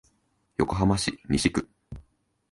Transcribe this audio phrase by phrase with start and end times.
[0.57, 1.69] 横浜市西区